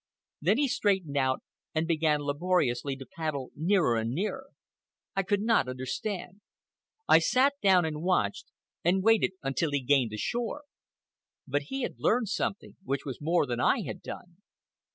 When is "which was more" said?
12.83-13.45